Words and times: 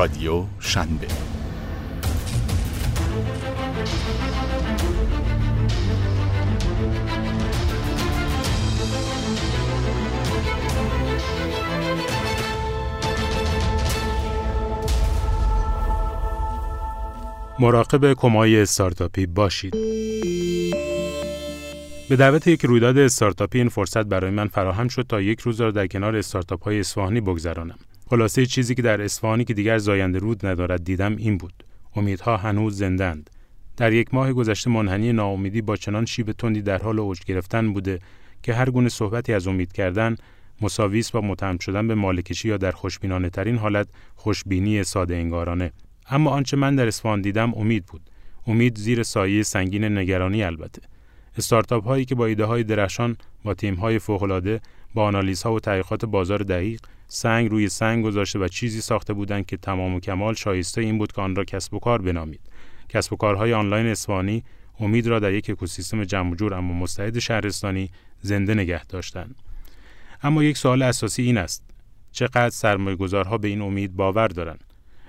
رادیو 0.00 0.44
شنبه 0.60 1.06
مراقب 17.58 18.12
کمای 18.12 18.60
استارتاپی 18.60 19.26
باشید. 19.26 19.74
به 22.08 22.16
دعوت 22.16 22.46
یک 22.46 22.64
رویداد 22.64 22.98
استارتاپی 22.98 23.58
این 23.58 23.68
فرصت 23.68 24.04
برای 24.04 24.30
من 24.30 24.48
فراهم 24.48 24.88
شد 24.88 25.02
تا 25.08 25.20
یک 25.20 25.40
روز 25.40 25.60
را 25.60 25.70
در 25.70 25.86
کنار 25.86 26.16
استارتاپ 26.16 26.64
های 26.64 26.80
اصفهانی 26.80 27.20
بگذرانم. 27.20 27.78
خلاصه 28.10 28.46
چیزی 28.46 28.74
که 28.74 28.82
در 28.82 29.02
اصفهانی 29.02 29.44
که 29.44 29.54
دیگر 29.54 29.78
زاینده 29.78 30.18
رود 30.18 30.46
ندارد 30.46 30.84
دیدم 30.84 31.16
این 31.16 31.38
بود. 31.38 31.64
امیدها 31.96 32.36
هنوز 32.36 32.76
زندند. 32.78 33.30
در 33.76 33.92
یک 33.92 34.14
ماه 34.14 34.32
گذشته 34.32 34.70
منحنی 34.70 35.12
ناامیدی 35.12 35.62
با 35.62 35.76
چنان 35.76 36.04
شیب 36.04 36.32
تندی 36.32 36.62
در 36.62 36.78
حال 36.82 36.98
اوج 36.98 37.20
گرفتن 37.26 37.72
بوده 37.72 37.98
که 38.42 38.54
هر 38.54 38.70
گونه 38.70 38.88
صحبتی 38.88 39.32
از 39.32 39.46
امید 39.46 39.72
کردن 39.72 40.16
مساویس 40.60 41.10
با 41.10 41.20
متهم 41.20 41.58
شدن 41.58 41.88
به 41.88 41.94
مالکشی 41.94 42.48
یا 42.48 42.56
در 42.56 42.70
خوشبینانه 42.70 43.30
ترین 43.30 43.56
حالت 43.56 43.88
خوشبینی 44.16 44.84
ساده 44.84 45.14
انگارانه 45.14 45.72
اما 46.08 46.30
آنچه 46.30 46.56
من 46.56 46.76
در 46.76 46.86
اصفهان 46.86 47.20
دیدم 47.20 47.54
امید 47.54 47.86
بود 47.86 48.02
امید 48.46 48.78
زیر 48.78 49.02
سایه 49.02 49.42
سنگین 49.42 49.98
نگرانی 49.98 50.42
البته 50.42 50.82
استارتاپ 51.38 51.84
هایی 51.84 52.04
که 52.04 52.14
با 52.14 52.26
ایده 52.26 52.44
های 52.44 52.64
درخشان 52.64 53.16
با 53.44 53.54
تیم 53.54 53.74
های 53.74 53.98
فوق 53.98 54.58
با 54.94 55.04
آنالیز 55.04 55.42
ها 55.42 55.52
و 55.52 55.60
تحقیقات 55.60 56.04
بازار 56.04 56.38
دقیق 56.38 56.80
سنگ 57.12 57.50
روی 57.50 57.68
سنگ 57.68 58.04
گذاشته 58.04 58.38
و 58.38 58.48
چیزی 58.48 58.80
ساخته 58.80 59.12
بودند 59.12 59.46
که 59.46 59.56
تمام 59.56 59.94
و 59.94 60.00
کمال 60.00 60.34
شایسته 60.34 60.80
این 60.80 60.98
بود 60.98 61.12
که 61.12 61.20
آن 61.20 61.36
را 61.36 61.44
کسب 61.44 61.74
و 61.74 61.78
کار 61.78 62.02
بنامید 62.02 62.40
کسب 62.88 63.12
و 63.12 63.16
کارهای 63.16 63.52
آنلاین 63.52 63.86
اصفهانی 63.86 64.44
امید 64.80 65.06
را 65.06 65.18
در 65.18 65.32
یک 65.32 65.50
اکوسیستم 65.50 66.04
جمع 66.04 66.34
جور 66.34 66.54
اما 66.54 66.74
مستعد 66.74 67.18
شهرستانی 67.18 67.90
زنده 68.22 68.54
نگه 68.54 68.84
داشتند 68.84 69.34
اما 70.22 70.44
یک 70.44 70.56
سوال 70.56 70.82
اساسی 70.82 71.22
این 71.22 71.38
است 71.38 71.64
چقدر 72.12 72.50
سرمایه 72.50 72.96
گذارها 72.96 73.38
به 73.38 73.48
این 73.48 73.60
امید 73.60 73.96
باور 73.96 74.28
دارند 74.28 74.64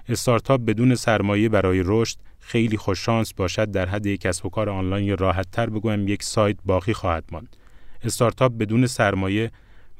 استارتاپ 0.10 0.62
بدون 0.62 0.96
سرمایه 0.96 1.50
برای 1.50 1.84
رشد 1.86 2.18
خیلی 2.40 2.78
خوششانس 2.78 3.34
باشد 3.34 3.72
در 3.72 3.90
حد 3.90 4.06
یک 4.06 4.22
کسب 4.22 4.46
و 4.46 4.50
کار 4.50 4.70
آنلاین 4.70 5.06
یا 5.06 5.16
راحت 5.16 5.52
تر 5.52 5.70
بگویم 5.70 6.08
یک 6.08 6.24
سایت 6.24 6.58
باقی 6.66 6.94
خواهد 6.94 7.24
ماند. 7.32 7.56
استارتاپ 8.04 8.52
بدون 8.52 8.88
سرمایه 8.88 9.52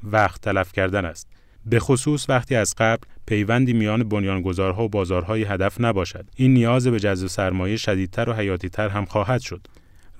وقت 0.02 0.40
تلف 0.40 0.72
کردن 0.72 1.04
است. 1.04 1.28
به 1.66 1.80
خصوص 1.80 2.28
وقتی 2.28 2.54
از 2.54 2.74
قبل 2.78 3.02
پیوندی 3.26 3.72
میان 3.72 4.08
بنیانگذارها 4.08 4.84
و 4.84 4.88
بازارهای 4.88 5.44
هدف 5.44 5.80
نباشد. 5.80 6.24
این 6.36 6.54
نیاز 6.54 6.86
به 6.86 7.00
جذب 7.00 7.26
سرمایه 7.26 7.76
شدیدتر 7.76 8.28
و 8.28 8.32
حیاتیتر 8.32 8.88
هم 8.88 9.04
خواهد 9.04 9.40
شد. 9.40 9.66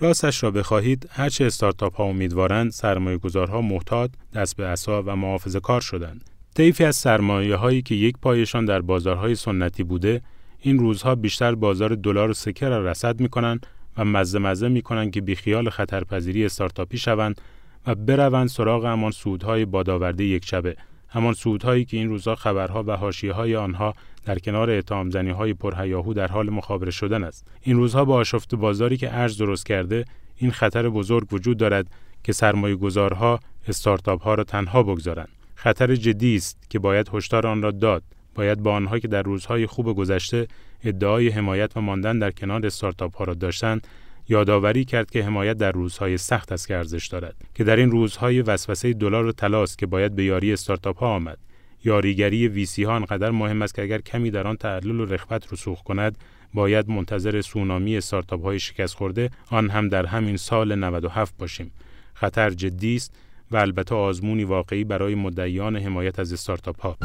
راستش 0.02 0.42
را 0.42 0.50
بخواهید 0.50 1.08
هرچه 1.12 1.44
استارتاپ 1.44 1.96
ها 1.96 2.04
امیدوارند 2.04 2.70
سرمایه 2.70 3.18
گذارها 3.18 3.60
محتاط 3.60 4.10
دست 4.34 4.56
به 4.56 4.66
اصا 4.66 5.02
و 5.02 5.16
محافظه 5.16 5.60
کار 5.60 5.80
شدند 5.80 6.30
طیفی 6.54 6.84
از 6.84 6.96
سرمایه 6.96 7.56
هایی 7.56 7.82
که 7.82 7.94
یک 7.94 8.16
پایشان 8.22 8.64
در 8.64 8.80
بازارهای 8.80 9.34
سنتی 9.34 9.82
بوده 9.82 10.22
این 10.60 10.78
روزها 10.78 11.14
بیشتر 11.14 11.54
بازار 11.54 11.94
دلار 11.94 12.30
و 12.30 12.34
سکه 12.34 12.68
را 12.68 12.90
رصد 12.90 13.20
می 13.20 13.28
کنند 13.28 13.66
و 13.96 14.04
مزه 14.04 14.38
مزه 14.38 14.68
می 14.68 14.82
کنند 14.82 15.10
که 15.10 15.20
بیخیال 15.20 15.70
خطرپذیری 15.70 16.44
استارتاپی 16.44 16.98
شوند 16.98 17.40
و 17.86 17.94
بروند 17.94 18.48
سراغ 18.48 18.84
همان 18.84 19.10
سودهای 19.10 19.64
بادآورده 19.64 20.24
یک 20.24 20.44
شبه 20.44 20.76
همان 21.12 21.34
سودهایی 21.34 21.84
که 21.84 21.96
این 21.96 22.08
روزها 22.08 22.34
خبرها 22.34 22.84
و 22.86 22.96
حاشیه 22.96 23.32
های 23.32 23.56
آنها 23.56 23.94
در 24.24 24.38
کنار 24.38 24.70
اتهام 24.70 25.10
زنی 25.10 25.30
های 25.30 25.54
پرهیاهو 25.54 26.14
در 26.14 26.26
حال 26.26 26.50
مخابره 26.50 26.90
شدن 26.90 27.24
است. 27.24 27.46
این 27.62 27.76
روزها 27.76 28.04
با 28.04 28.14
آشفت 28.14 28.54
بازاری 28.54 28.96
که 28.96 29.14
ارز 29.14 29.38
درست 29.38 29.66
کرده 29.66 30.04
این 30.36 30.50
خطر 30.50 30.88
بزرگ 30.88 31.32
وجود 31.32 31.56
دارد 31.56 31.86
که 32.24 32.32
سرمایه 32.32 32.76
گذارها 32.76 33.40
استارتاپ 33.68 34.22
ها 34.22 34.34
را 34.34 34.44
تنها 34.44 34.82
بگذارند. 34.82 35.28
خطر 35.54 35.94
جدی 35.94 36.36
است 36.36 36.58
که 36.70 36.78
باید 36.78 37.10
هشدار 37.12 37.46
آن 37.46 37.62
را 37.62 37.70
داد. 37.70 38.02
باید 38.34 38.62
با 38.62 38.74
آنها 38.74 38.98
که 38.98 39.08
در 39.08 39.22
روزهای 39.22 39.66
خوب 39.66 39.96
گذشته 39.96 40.48
ادعای 40.84 41.28
حمایت 41.28 41.76
و 41.76 41.80
ماندن 41.80 42.18
در 42.18 42.30
کنار 42.30 42.66
استارتاپ 42.66 43.16
ها 43.16 43.24
را 43.24 43.34
داشتند 43.34 43.86
یادآوری 44.32 44.84
کرد 44.84 45.10
که 45.10 45.24
حمایت 45.24 45.58
در 45.58 45.72
روزهای 45.72 46.18
سخت 46.18 46.52
است 46.52 46.68
که 46.68 46.76
ارزش 46.76 47.06
دارد 47.06 47.34
که 47.54 47.64
در 47.64 47.76
این 47.76 47.90
روزهای 47.90 48.42
وسوسه 48.42 48.92
دلار 48.92 49.26
و 49.26 49.32
طلاست 49.32 49.78
که 49.78 49.86
باید 49.86 50.14
به 50.14 50.24
یاری 50.24 50.52
استارتاپ 50.52 50.98
ها 50.98 51.14
آمد 51.14 51.38
یاریگری 51.84 52.48
ویسی 52.48 52.84
ها 52.84 52.96
انقدر 52.96 53.30
مهم 53.30 53.62
است 53.62 53.74
که 53.74 53.82
اگر 53.82 54.00
کمی 54.00 54.30
در 54.30 54.46
آن 54.46 54.56
تعلل 54.56 55.00
و 55.00 55.04
رخوت 55.04 55.52
رسوخ 55.52 55.82
کند 55.82 56.18
باید 56.54 56.90
منتظر 56.90 57.40
سونامی 57.40 57.96
استارتاپ 57.96 58.42
های 58.42 58.60
شکست 58.60 58.94
خورده 58.94 59.30
آن 59.50 59.70
هم 59.70 59.88
در 59.88 60.06
همین 60.06 60.36
سال 60.36 60.74
97 60.74 61.34
باشیم 61.38 61.70
خطر 62.14 62.50
جدی 62.50 62.96
است 62.96 63.14
و 63.50 63.56
البته 63.56 63.94
آزمونی 63.94 64.44
واقعی 64.44 64.84
برای 64.84 65.14
مدعیان 65.14 65.76
حمایت 65.76 66.18
از 66.18 66.32
استارتاپ 66.32 66.80
ها. 66.80 66.96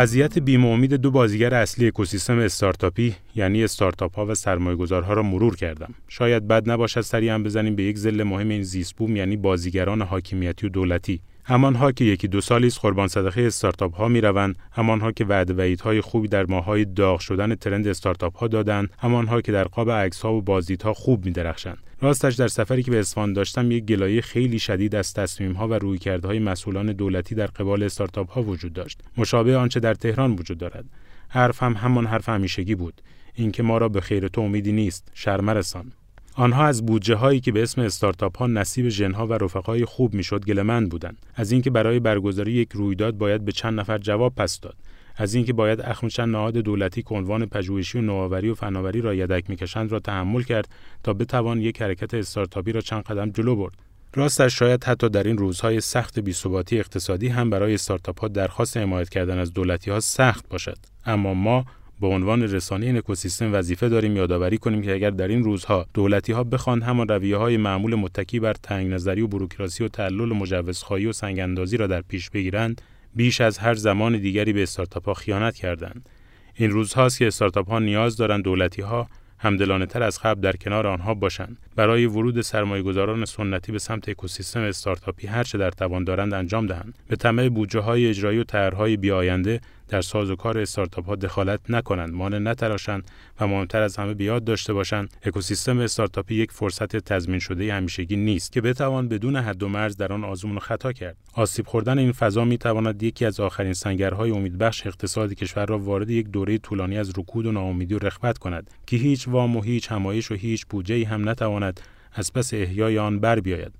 وضعیت 0.00 0.38
بیم 0.38 0.64
امید 0.64 0.94
دو 0.94 1.10
بازیگر 1.10 1.54
اصلی 1.54 1.86
اکوسیستم 1.86 2.38
استارتاپی 2.38 3.14
یعنی 3.34 3.64
استارتاپ 3.64 4.14
ها 4.14 4.26
و 4.26 4.34
سرمایه 4.34 4.76
گذارها 4.76 5.12
را 5.12 5.22
مرور 5.22 5.56
کردم. 5.56 5.94
شاید 6.08 6.48
بد 6.48 6.70
نباشد 6.70 7.00
سری 7.00 7.28
هم 7.28 7.42
بزنیم 7.42 7.76
به 7.76 7.82
یک 7.82 7.98
زل 7.98 8.22
مهم 8.22 8.48
این 8.48 8.62
زیست 8.62 8.96
بوم 8.96 9.16
یعنی 9.16 9.36
بازیگران 9.36 10.02
حاکمیتی 10.02 10.66
و 10.66 10.68
دولتی 10.68 11.20
همانها 11.44 11.92
که 11.92 12.04
یکی 12.04 12.28
دو 12.28 12.40
سالی 12.40 12.66
است 12.66 12.80
قربان 12.80 13.08
صدقه 13.08 13.42
استارتاپ 13.42 13.94
ها 13.94 14.08
می‌روند 14.08 14.56
همانها 14.72 15.12
که 15.12 15.24
وعده 15.24 15.76
های 15.84 16.00
خوبی 16.00 16.28
در 16.28 16.46
ماهای 16.46 16.84
داغ 16.84 17.20
شدن 17.20 17.54
ترند 17.54 17.88
استارتاپ 17.88 18.36
ها 18.36 18.48
دادند 18.48 18.90
همانها 18.98 19.40
که 19.40 19.52
در 19.52 19.64
قاب 19.64 19.90
عکس 19.90 20.20
ها 20.20 20.34
و 20.34 20.42
بازدیدها 20.42 20.94
خوب 20.94 21.24
میدرخشند. 21.24 21.78
راستش 22.00 22.34
در 22.34 22.48
سفری 22.48 22.82
که 22.82 22.90
به 22.90 23.00
اصفهان 23.00 23.32
داشتم 23.32 23.70
یک 23.70 23.84
گلایه 23.84 24.20
خیلی 24.20 24.58
شدید 24.58 24.94
از 24.94 25.14
تصمیم 25.14 25.52
ها 25.52 25.68
و 25.68 25.74
رویکردهای 25.74 26.38
مسئولان 26.38 26.92
دولتی 26.92 27.34
در 27.34 27.46
قبال 27.46 27.82
استارتاپ 27.82 28.30
ها 28.30 28.42
وجود 28.42 28.72
داشت. 28.72 29.00
مشابه 29.16 29.56
آنچه 29.56 29.80
در 29.80 29.94
تهران 29.94 30.32
وجود 30.32 30.58
دارد. 30.58 30.84
حرف 31.28 31.62
هم 31.62 31.72
همان 31.72 32.06
حرف 32.06 32.28
همیشگی 32.28 32.74
بود. 32.74 33.02
اینکه 33.34 33.62
ما 33.62 33.78
را 33.78 33.88
به 33.88 34.00
خیر 34.00 34.28
تو 34.28 34.40
امیدی 34.40 34.72
نیست. 34.72 35.10
شرمرسان 35.14 35.92
آنها 36.34 36.66
از 36.66 36.86
بودجه 36.86 37.14
هایی 37.14 37.40
که 37.40 37.52
به 37.52 37.62
اسم 37.62 37.80
استارتاپ 37.80 38.38
ها 38.38 38.46
نصیب 38.46 38.88
ژنها 38.88 39.26
و 39.26 39.32
رفقای 39.32 39.84
خوب 39.84 40.14
می‌شد 40.14 40.44
گلمند 40.44 40.88
بودند. 40.88 41.16
از 41.34 41.52
اینکه 41.52 41.70
برای 41.70 42.00
برگزاری 42.00 42.52
یک 42.52 42.68
رویداد 42.72 43.14
باید 43.14 43.44
به 43.44 43.52
چند 43.52 43.80
نفر 43.80 43.98
جواب 43.98 44.34
پس 44.34 44.60
داد. 44.60 44.76
از 45.16 45.34
اینکه 45.34 45.52
باید 45.52 45.80
اخم 45.80 46.08
چند 46.08 46.28
نهاد 46.28 46.56
دولتی 46.56 47.02
که 47.02 47.14
عنوان 47.14 47.46
پژوهشی 47.46 47.98
و 47.98 48.00
نوآوری 48.00 48.50
و 48.50 48.54
فناوری 48.54 49.00
را 49.00 49.14
یدک 49.14 49.50
می‌کشند 49.50 49.92
را 49.92 49.98
تحمل 49.98 50.42
کرد 50.42 50.68
تا 51.04 51.12
بتوان 51.12 51.60
یک 51.60 51.82
حرکت 51.82 52.14
استارتاپی 52.14 52.72
را 52.72 52.80
چند 52.80 53.02
قدم 53.02 53.30
جلو 53.30 53.56
برد. 53.56 53.74
راستش 54.14 54.58
شاید 54.58 54.84
حتی 54.84 55.08
در 55.08 55.22
این 55.22 55.38
روزهای 55.38 55.80
سخت 55.80 56.18
بیثباتی 56.18 56.78
اقتصادی 56.78 57.28
هم 57.28 57.50
برای 57.50 57.74
استارتاپ 57.74 58.20
ها 58.20 58.28
درخواست 58.28 58.76
حمایت 58.76 59.08
کردن 59.08 59.38
از 59.38 59.52
دولتی 59.52 59.90
ها 59.90 60.00
سخت 60.00 60.48
باشد. 60.48 60.78
اما 61.06 61.34
ما 61.34 61.64
به 62.00 62.06
عنوان 62.06 62.42
رسانه 62.42 62.86
این 62.86 62.96
اکوسیستم 62.96 63.54
وظیفه 63.54 63.88
داریم 63.88 64.16
یادآوری 64.16 64.58
کنیم 64.58 64.82
که 64.82 64.94
اگر 64.94 65.10
در 65.10 65.28
این 65.28 65.44
روزها 65.44 65.86
دولتی 65.94 66.32
ها 66.32 66.44
بخوان 66.44 66.82
همان 66.82 67.08
رویه 67.08 67.36
های 67.36 67.56
معمول 67.56 67.94
متکی 67.94 68.40
بر 68.40 68.52
تنگ 68.52 68.92
نظری 68.92 69.20
و 69.20 69.26
بروکراسی 69.26 69.84
و 69.84 69.88
تعلل 69.88 70.32
و 70.32 70.34
مجوزخواهی 70.34 71.06
و 71.06 71.12
سنگ 71.12 71.40
اندازی 71.40 71.76
را 71.76 71.86
در 71.86 72.00
پیش 72.00 72.30
بگیرند 72.30 72.82
بیش 73.14 73.40
از 73.40 73.58
هر 73.58 73.74
زمان 73.74 74.18
دیگری 74.18 74.52
به 74.52 74.62
استارتاپ 74.62 75.04
ها 75.04 75.14
خیانت 75.14 75.56
کردند. 75.56 76.08
این 76.54 76.70
روزهاست 76.70 77.18
که 77.18 77.26
استارتاپ 77.26 77.68
ها 77.68 77.78
نیاز 77.78 78.16
دارند 78.16 78.44
دولتی 78.44 78.82
ها 78.82 79.08
همدلانه 79.38 79.86
تر 79.86 80.02
از 80.02 80.18
قبل 80.18 80.40
در 80.40 80.56
کنار 80.56 80.86
آنها 80.86 81.14
باشند. 81.14 81.58
برای 81.76 82.06
ورود 82.06 82.40
سرمایه 82.40 82.82
گذاران 82.82 83.24
سنتی 83.24 83.72
به 83.72 83.78
سمت 83.78 84.08
اکوسیستم 84.08 84.60
استارتاپی 84.60 85.26
هرچه 85.26 85.58
در 85.58 85.70
توان 85.70 86.04
دارند 86.04 86.34
انجام 86.34 86.66
دهند. 86.66 86.94
به 87.08 87.16
طمع 87.16 87.48
بودجه 87.48 87.80
های 87.80 88.06
اجرایی 88.06 88.38
و 88.38 88.44
طرحهای 88.44 88.96
بیاینده 88.96 89.60
در 89.90 90.00
سازوکار 90.00 90.58
استارتاپ 90.58 91.06
ها 91.06 91.16
دخالت 91.16 91.60
نکنند 91.68 92.14
مانع 92.14 92.38
نتراشند 92.38 93.10
و 93.40 93.46
مهمتر 93.46 93.82
از 93.82 93.96
همه 93.96 94.14
بیاد 94.14 94.44
داشته 94.44 94.72
باشند. 94.72 95.14
اکوسیستم 95.22 95.78
استارتاپی 95.78 96.34
یک 96.34 96.52
فرصت 96.52 96.96
تضمین 96.96 97.38
شده 97.38 97.74
همیشگی 97.74 98.16
نیست 98.16 98.52
که 98.52 98.60
بتوان 98.60 99.08
بدون 99.08 99.36
حد 99.36 99.62
و 99.62 99.68
مرز 99.68 99.96
در 99.96 100.12
آن 100.12 100.24
آزمون 100.24 100.56
و 100.56 100.60
خطا 100.60 100.92
کرد. 100.92 101.16
آسیب 101.34 101.66
خوردن 101.66 101.98
این 101.98 102.12
فضا 102.12 102.44
می 102.44 102.58
تواند 102.58 103.02
یکی 103.02 103.24
از 103.24 103.40
آخرین 103.40 103.72
سنگرهای 103.72 104.30
امیدبخش 104.30 104.86
اقتصاد 104.86 105.34
کشور 105.34 105.66
را 105.66 105.78
وارد 105.78 106.10
یک 106.10 106.28
دوره 106.28 106.58
طولانی 106.58 106.98
از 106.98 107.10
رکود 107.18 107.46
و 107.46 107.52
ناامیدی 107.52 107.94
و 107.94 107.98
رخوت 107.98 108.38
کند 108.38 108.70
که 108.86 108.96
هیچ 108.96 109.28
وام 109.28 109.56
و 109.56 109.62
هیچ 109.62 109.92
همایش 109.92 110.30
و 110.30 110.34
هیچ 110.34 110.66
بودجه 110.66 111.06
هم 111.06 111.28
نتواند 111.28 111.80
از 112.12 112.32
پس 112.32 112.54
احیای 112.54 112.98
آن 112.98 113.20
بر 113.20 113.40
بیاید. 113.40 113.72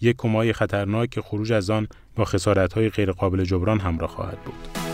یک 0.00 0.16
کمای 0.18 0.52
خطرناک 0.52 1.10
که 1.10 1.22
خروج 1.22 1.52
از 1.52 1.70
آن 1.70 1.88
با 2.16 2.24
خسارت‌های 2.24 2.88
غیرقابل 2.88 3.44
جبران 3.44 3.80
همراه 3.80 4.10
خواهد 4.10 4.38
بود. 4.38 4.87